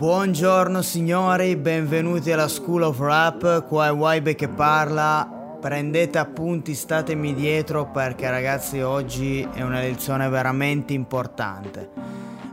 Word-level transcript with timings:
Buongiorno 0.00 0.80
signori, 0.80 1.56
benvenuti 1.56 2.32
alla 2.32 2.48
School 2.48 2.84
of 2.84 2.98
Rap, 3.00 3.66
qua 3.66 3.88
è 3.88 3.92
Waibe 3.92 4.34
che 4.34 4.48
parla. 4.48 5.58
Prendete 5.60 6.16
appunti, 6.16 6.74
statemi 6.74 7.34
dietro 7.34 7.90
perché 7.90 8.30
ragazzi 8.30 8.80
oggi 8.80 9.46
è 9.52 9.60
una 9.60 9.80
lezione 9.80 10.26
veramente 10.30 10.94
importante. 10.94 11.90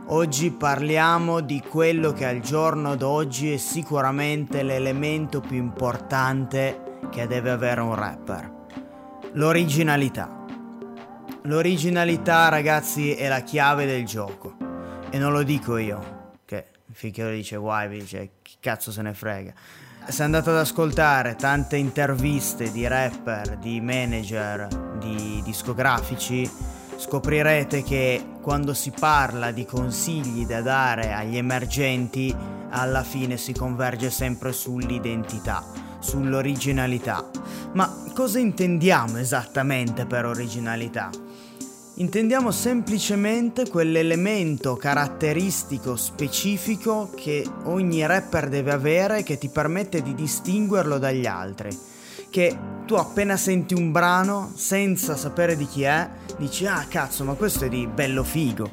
Oggi 0.08 0.50
parliamo 0.50 1.40
di 1.40 1.62
quello 1.66 2.12
che 2.12 2.26
al 2.26 2.40
giorno 2.40 2.96
d'oggi 2.96 3.54
è 3.54 3.56
sicuramente 3.56 4.62
l'elemento 4.62 5.40
più 5.40 5.56
importante 5.56 6.98
che 7.10 7.26
deve 7.26 7.48
avere 7.48 7.80
un 7.80 7.94
rapper. 7.94 8.52
L'originalità. 9.32 10.44
L'originalità 11.44 12.50
ragazzi 12.50 13.14
è 13.14 13.26
la 13.26 13.40
chiave 13.40 13.86
del 13.86 14.04
gioco. 14.04 14.54
E 15.08 15.16
non 15.16 15.32
lo 15.32 15.42
dico 15.42 15.78
io, 15.78 16.17
finché 16.92 17.22
lo 17.22 17.30
dice 17.30 17.56
Wybe, 17.56 17.98
dice 17.98 18.30
chi 18.42 18.56
cazzo 18.60 18.90
se 18.90 19.02
ne 19.02 19.14
frega. 19.14 19.52
Se 20.06 20.22
andate 20.22 20.50
ad 20.50 20.56
ascoltare 20.56 21.36
tante 21.36 21.76
interviste 21.76 22.72
di 22.72 22.86
rapper, 22.86 23.58
di 23.58 23.80
manager, 23.80 24.66
di 24.98 25.42
discografici, 25.44 26.50
scoprirete 26.96 27.82
che 27.82 28.24
quando 28.40 28.72
si 28.72 28.90
parla 28.90 29.50
di 29.50 29.66
consigli 29.66 30.46
da 30.46 30.62
dare 30.62 31.12
agli 31.12 31.36
emergenti, 31.36 32.34
alla 32.70 33.02
fine 33.02 33.36
si 33.36 33.52
converge 33.52 34.10
sempre 34.10 34.52
sull'identità, 34.52 35.64
sull'originalità. 35.98 37.28
Ma 37.72 38.04
cosa 38.14 38.38
intendiamo 38.38 39.18
esattamente 39.18 40.06
per 40.06 40.24
originalità? 40.24 41.10
Intendiamo 42.00 42.52
semplicemente 42.52 43.68
quell'elemento 43.68 44.76
caratteristico 44.76 45.96
specifico 45.96 47.10
che 47.12 47.44
ogni 47.64 48.06
rapper 48.06 48.48
deve 48.48 48.70
avere 48.70 49.24
che 49.24 49.36
ti 49.36 49.48
permette 49.48 50.00
di 50.00 50.14
distinguerlo 50.14 50.98
dagli 50.98 51.26
altri. 51.26 51.76
Che 52.30 52.56
tu 52.86 52.94
appena 52.94 53.36
senti 53.36 53.74
un 53.74 53.90
brano, 53.90 54.52
senza 54.54 55.16
sapere 55.16 55.56
di 55.56 55.66
chi 55.66 55.82
è, 55.82 56.08
dici 56.36 56.66
ah 56.66 56.86
cazzo 56.88 57.24
ma 57.24 57.32
questo 57.32 57.64
è 57.64 57.68
di 57.68 57.88
bello 57.88 58.22
figo. 58.22 58.70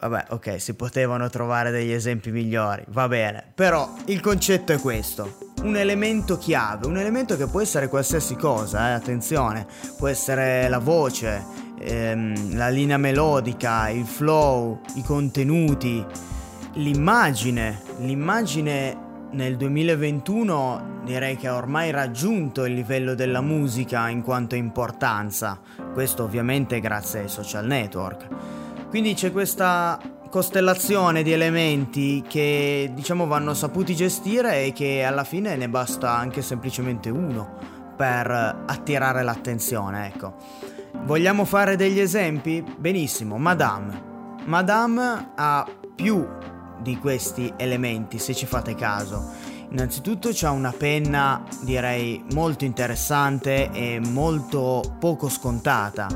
Vabbè, 0.00 0.24
ok, 0.30 0.60
si 0.60 0.74
potevano 0.74 1.30
trovare 1.30 1.70
degli 1.70 1.92
esempi 1.92 2.32
migliori, 2.32 2.82
va 2.88 3.06
bene. 3.06 3.52
Però 3.54 3.94
il 4.06 4.20
concetto 4.20 4.72
è 4.72 4.80
questo. 4.80 5.50
Un 5.62 5.76
elemento 5.76 6.38
chiave, 6.38 6.88
un 6.88 6.98
elemento 6.98 7.36
che 7.36 7.46
può 7.46 7.60
essere 7.60 7.86
qualsiasi 7.86 8.34
cosa, 8.34 8.88
eh, 8.88 8.92
attenzione, 8.94 9.64
può 9.96 10.08
essere 10.08 10.68
la 10.68 10.80
voce, 10.80 11.70
ehm, 11.82 12.56
la 12.56 12.68
linea 12.68 12.96
melodica, 12.96 13.88
il 13.88 14.04
flow, 14.04 14.80
i 14.94 15.02
contenuti, 15.02 16.04
l'immagine. 16.74 17.80
L'immagine 17.98 19.10
nel 19.32 19.56
2021 19.56 21.00
direi 21.04 21.36
che 21.36 21.48
ha 21.48 21.56
ormai 21.56 21.90
raggiunto 21.90 22.64
il 22.64 22.74
livello 22.74 23.14
della 23.14 23.40
musica 23.40 24.08
in 24.08 24.22
quanto 24.22 24.54
importanza, 24.54 25.58
questo 25.92 26.22
ovviamente 26.22 26.80
grazie 26.80 27.20
ai 27.20 27.28
social 27.28 27.66
network. 27.66 28.28
Quindi 28.88 29.14
c'è 29.14 29.32
questa 29.32 29.98
costellazione 30.30 31.22
di 31.22 31.32
elementi 31.32 32.24
che 32.26 32.90
diciamo 32.94 33.26
vanno 33.26 33.52
saputi 33.52 33.94
gestire 33.94 34.64
e 34.64 34.72
che 34.72 35.02
alla 35.02 35.24
fine 35.24 35.56
ne 35.56 35.68
basta 35.68 36.14
anche 36.14 36.40
semplicemente 36.40 37.10
uno 37.10 37.58
per 37.96 38.30
attirare 38.30 39.22
l'attenzione, 39.22 40.06
ecco. 40.06 40.36
Vogliamo 41.00 41.44
fare 41.44 41.74
degli 41.76 41.98
esempi? 41.98 42.62
Benissimo, 42.78 43.36
Madame. 43.36 44.10
Madame 44.44 45.32
ha 45.34 45.66
più 45.94 46.26
di 46.80 46.98
questi 46.98 47.52
elementi, 47.56 48.18
se 48.18 48.34
ci 48.34 48.46
fate 48.46 48.74
caso. 48.74 49.30
Innanzitutto 49.70 50.30
c'ha 50.32 50.50
una 50.50 50.72
penna, 50.76 51.42
direi, 51.62 52.22
molto 52.32 52.64
interessante 52.64 53.70
e 53.72 54.00
molto 54.00 54.96
poco 54.98 55.28
scontata. 55.28 56.06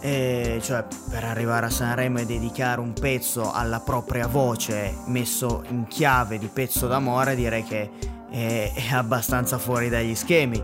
E 0.00 0.58
cioè, 0.62 0.86
per 1.10 1.24
arrivare 1.24 1.66
a 1.66 1.70
Sanremo 1.70 2.20
e 2.20 2.26
dedicare 2.26 2.80
un 2.80 2.94
pezzo 2.94 3.52
alla 3.52 3.80
propria 3.80 4.26
voce, 4.26 4.96
messo 5.06 5.62
in 5.68 5.86
chiave 5.86 6.38
di 6.38 6.48
pezzo 6.48 6.86
d'amore, 6.86 7.36
direi 7.36 7.62
che 7.62 7.90
è, 8.30 8.72
è 8.74 8.94
abbastanza 8.94 9.58
fuori 9.58 9.88
dagli 9.88 10.14
schemi. 10.14 10.62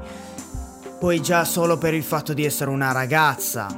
Poi 0.98 1.20
già 1.20 1.44
solo 1.44 1.76
per 1.76 1.92
il 1.92 2.02
fatto 2.02 2.32
di 2.32 2.44
essere 2.44 2.70
una 2.70 2.90
ragazza 2.90 3.68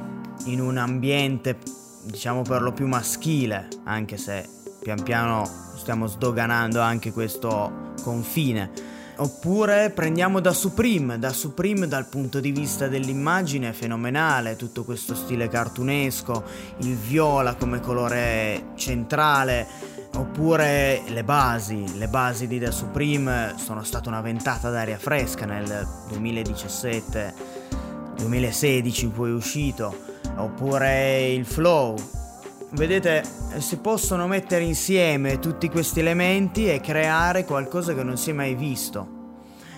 in 0.45 0.61
un 0.61 0.77
ambiente 0.77 1.57
diciamo 2.03 2.43
per 2.43 2.61
lo 2.61 2.71
più 2.71 2.87
maschile, 2.87 3.67
anche 3.83 4.17
se 4.17 4.47
pian 4.81 5.03
piano 5.03 5.47
stiamo 5.75 6.07
sdoganando 6.07 6.79
anche 6.79 7.11
questo 7.11 7.91
confine. 8.01 8.71
Oppure 9.17 9.89
prendiamo 9.89 10.39
da 10.39 10.53
Supreme, 10.53 11.19
da 11.19 11.33
Supreme 11.33 11.89
dal 11.89 12.05
punto 12.07 12.39
di 12.39 12.51
vista 12.51 12.87
dell'immagine 12.87 13.69
è 13.69 13.73
fenomenale, 13.73 14.55
tutto 14.55 14.85
questo 14.85 15.13
stile 15.13 15.49
cartunesco, 15.49 16.43
il 16.77 16.95
viola 16.95 17.55
come 17.55 17.81
colore 17.81 18.67
centrale, 18.75 19.67
Oppure 20.15 21.03
le 21.07 21.23
basi, 21.23 21.97
le 21.97 22.07
basi 22.07 22.47
di 22.47 22.59
The 22.59 22.71
Supreme 22.71 23.53
sono 23.57 23.83
state 23.83 24.09
una 24.09 24.21
ventata 24.21 24.69
d'aria 24.69 24.97
fresca 24.97 25.45
nel 25.45 25.87
2017, 26.09 27.33
2016 28.17 29.05
in 29.05 29.13
cui 29.13 29.29
è 29.29 29.33
uscito. 29.33 29.95
Oppure 30.35 31.27
il 31.29 31.45
flow. 31.45 31.95
Vedete, 32.71 33.23
si 33.57 33.77
possono 33.77 34.27
mettere 34.27 34.63
insieme 34.63 35.39
tutti 35.39 35.69
questi 35.69 36.01
elementi 36.01 36.69
e 36.69 36.81
creare 36.81 37.45
qualcosa 37.45 37.93
che 37.93 38.03
non 38.03 38.17
si 38.17 38.31
è 38.31 38.33
mai 38.33 38.55
visto. 38.55 39.17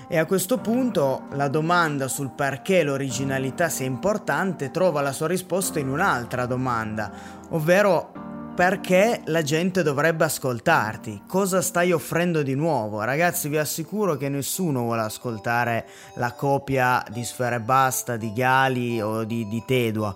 E 0.07 0.17
a 0.17 0.25
questo 0.25 0.57
punto 0.57 1.27
la 1.31 1.47
domanda 1.47 2.09
sul 2.09 2.31
perché 2.31 2.83
l'originalità 2.83 3.69
sia 3.69 3.85
importante 3.85 4.69
trova 4.69 4.99
la 4.99 5.13
sua 5.13 5.27
risposta 5.27 5.79
in 5.79 5.87
un'altra 5.87 6.45
domanda, 6.45 7.09
ovvero 7.51 8.11
perché 8.53 9.21
la 9.25 9.41
gente 9.41 9.81
dovrebbe 9.81 10.25
ascoltarti? 10.25 11.23
Cosa 11.27 11.61
stai 11.61 11.91
offrendo 11.91 12.43
di 12.43 12.53
nuovo? 12.53 13.01
Ragazzi, 13.01 13.47
vi 13.47 13.57
assicuro 13.57 14.17
che 14.17 14.29
nessuno 14.29 14.81
vuole 14.81 15.01
ascoltare 15.01 15.87
la 16.15 16.33
copia 16.33 17.03
di 17.09 17.23
Sfere 17.23 17.59
Basta, 17.59 18.17
di 18.17 18.33
Gali 18.33 19.01
o 19.01 19.23
di, 19.23 19.47
di 19.47 19.63
Tedua. 19.65 20.13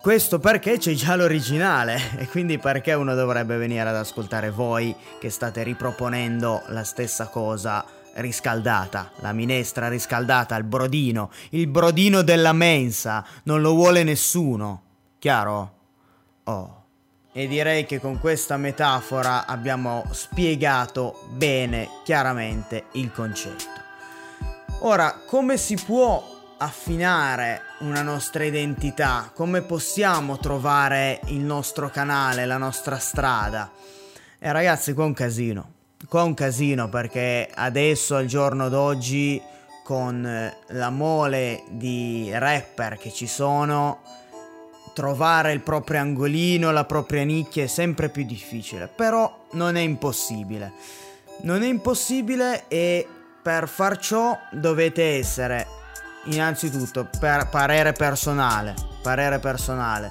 Questo 0.00 0.38
perché 0.38 0.78
c'è 0.78 0.92
già 0.94 1.16
l'originale 1.16 1.98
e 2.18 2.28
quindi 2.28 2.58
perché 2.58 2.92
uno 2.94 3.14
dovrebbe 3.14 3.56
venire 3.56 3.88
ad 3.88 3.96
ascoltare 3.96 4.50
voi 4.50 4.94
che 5.18 5.30
state 5.30 5.62
riproponendo 5.62 6.62
la 6.68 6.84
stessa 6.84 7.28
cosa 7.28 7.84
riscaldata, 8.14 9.12
la 9.20 9.32
minestra 9.32 9.88
riscaldata, 9.88 10.56
il 10.56 10.64
brodino, 10.64 11.30
il 11.50 11.66
brodino 11.66 12.22
della 12.22 12.52
mensa, 12.52 13.24
non 13.44 13.60
lo 13.60 13.74
vuole 13.74 14.02
nessuno. 14.02 14.82
Chiaro? 15.18 15.72
Oh. 16.44 16.83
E 17.36 17.48
direi 17.48 17.84
che 17.84 17.98
con 17.98 18.20
questa 18.20 18.56
metafora 18.56 19.44
abbiamo 19.44 20.04
spiegato 20.12 21.26
bene, 21.30 21.88
chiaramente, 22.04 22.84
il 22.92 23.10
concetto. 23.10 23.82
Ora, 24.82 25.20
come 25.26 25.56
si 25.56 25.74
può 25.74 26.54
affinare 26.58 27.62
una 27.80 28.02
nostra 28.02 28.44
identità? 28.44 29.32
Come 29.34 29.62
possiamo 29.62 30.38
trovare 30.38 31.18
il 31.24 31.40
nostro 31.40 31.90
canale, 31.90 32.46
la 32.46 32.56
nostra 32.56 32.98
strada? 32.98 33.68
E 34.38 34.52
ragazzi, 34.52 34.92
qua 34.92 35.02
è 35.02 35.06
un 35.08 35.14
casino. 35.14 35.72
Qua 36.08 36.20
è 36.20 36.24
un 36.24 36.34
casino 36.34 36.88
perché 36.88 37.50
adesso, 37.52 38.14
al 38.14 38.26
giorno 38.26 38.68
d'oggi, 38.68 39.42
con 39.82 40.52
la 40.68 40.90
mole 40.90 41.64
di 41.68 42.30
rapper 42.32 42.96
che 42.96 43.12
ci 43.12 43.26
sono, 43.26 44.02
trovare 44.94 45.52
il 45.52 45.60
proprio 45.60 46.00
angolino, 46.00 46.70
la 46.70 46.84
propria 46.84 47.24
nicchia 47.24 47.64
è 47.64 47.66
sempre 47.66 48.08
più 48.08 48.24
difficile, 48.24 48.88
però 48.88 49.46
non 49.52 49.76
è 49.76 49.80
impossibile. 49.80 50.72
Non 51.42 51.62
è 51.62 51.66
impossibile 51.66 52.64
e 52.68 53.06
per 53.42 53.68
far 53.68 53.98
ciò 53.98 54.38
dovete 54.52 55.18
essere 55.18 55.66
innanzitutto 56.26 57.06
per 57.18 57.48
parere 57.50 57.92
personale, 57.92 58.74
parere 59.02 59.38
personale, 59.38 60.10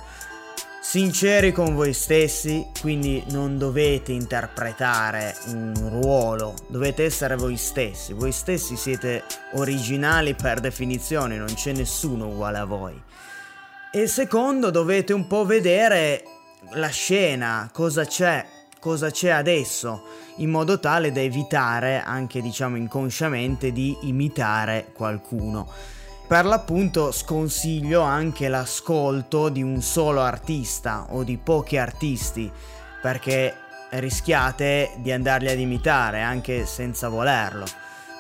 sinceri 0.81 1.52
con 1.52 1.74
voi 1.74 1.94
stessi, 1.94 2.69
quindi 2.81 3.24
non 3.30 3.57
dovete 3.57 4.12
interpretare 4.12 5.36
un 5.48 5.74
ruolo, 5.90 6.54
dovete 6.68 7.06
essere 7.06 7.36
voi 7.36 7.57
stessi, 7.57 8.13
voi 8.13 8.31
stessi 8.31 8.75
siete 8.75 9.24
originali 9.54 10.36
per 10.36 10.60
definizione, 10.60 11.38
non 11.38 11.54
c'è 11.56 11.72
nessuno 11.72 12.28
uguale 12.28 12.57
a 12.60 12.66
voi. 12.66 13.02
E 13.95 14.07
secondo 14.07 14.72
dovete 14.72 15.13
un 15.13 15.28
po' 15.28 15.45
vedere 15.45 16.24
la 16.72 16.88
scena, 16.88 17.69
cosa 17.72 18.04
c'è, 18.06 18.44
cosa 18.80 19.12
c'è 19.12 19.30
adesso, 19.30 20.06
in 20.38 20.50
modo 20.50 20.80
tale 20.80 21.12
da 21.12 21.22
evitare 21.22 22.01
anche 22.01 22.42
diciamo 22.42 22.75
inconsciamente 22.75 23.72
di 23.72 23.95
imitare 24.01 24.88
qualcuno. 24.95 25.69
Per 26.28 26.44
l'appunto 26.44 27.12
sconsiglio 27.12 28.01
anche 28.01 28.48
l'ascolto 28.48 29.50
di 29.50 29.62
un 29.62 29.80
solo 29.84 30.22
artista 30.22 31.06
o 31.12 31.24
di 31.24 31.38
pochi 31.38 31.78
artisti, 31.78 32.51
perché 33.00 33.54
rischiate 33.92 34.90
di 35.04 35.12
andarli 35.12 35.51
ad 35.51 35.60
imitare 35.60 36.24
anche 36.24 36.66
senza 36.66 37.10
volerlo. 37.10 37.66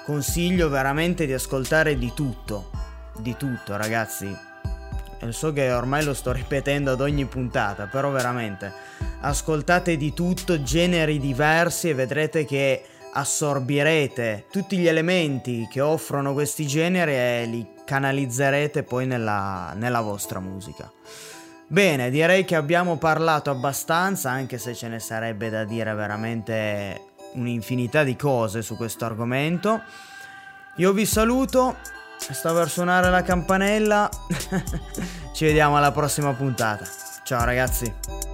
Consiglio 0.05 0.69
veramente 0.69 1.25
di 1.25 1.33
ascoltare 1.33 1.97
di 1.97 2.13
tutto, 2.13 2.69
di 3.17 3.35
tutto 3.35 3.75
ragazzi. 3.75 4.51
So 5.29 5.53
che 5.53 5.71
ormai 5.71 6.03
lo 6.03 6.13
sto 6.13 6.31
ripetendo 6.31 6.91
ad 6.91 7.01
ogni 7.01 7.25
puntata, 7.25 7.87
però 7.87 8.09
veramente 8.09 8.71
ascoltate 9.21 9.95
di 9.95 10.13
tutto, 10.13 10.61
generi 10.61 11.19
diversi 11.19 11.89
e 11.89 11.93
vedrete 11.93 12.45
che 12.45 12.83
assorbirete 13.13 14.45
tutti 14.51 14.77
gli 14.77 14.87
elementi 14.87 15.67
che 15.69 15.81
offrono 15.81 16.33
questi 16.33 16.65
generi 16.65 17.13
e 17.13 17.45
li 17.45 17.67
canalizzerete 17.85 18.83
poi 18.83 19.05
nella, 19.05 19.73
nella 19.75 20.01
vostra 20.01 20.39
musica. 20.39 20.91
Bene, 21.67 22.09
direi 22.09 22.43
che 22.43 22.55
abbiamo 22.55 22.97
parlato 22.97 23.49
abbastanza, 23.49 24.29
anche 24.29 24.57
se 24.57 24.75
ce 24.75 24.87
ne 24.87 24.99
sarebbe 24.99 25.49
da 25.49 25.63
dire 25.63 25.93
veramente 25.93 27.01
un'infinità 27.33 28.03
di 28.03 28.15
cose 28.15 28.61
su 28.61 28.75
questo 28.75 29.05
argomento. 29.05 29.81
Io 30.77 30.91
vi 30.91 31.05
saluto, 31.05 31.77
sto 32.31 32.53
per 32.53 32.69
suonare 32.69 33.09
la 33.09 33.21
campanella, 33.21 34.09
ci 35.33 35.45
vediamo 35.45 35.77
alla 35.77 35.91
prossima 35.91 36.31
puntata. 36.33 36.85
Ciao 37.23 37.43
ragazzi. 37.43 38.32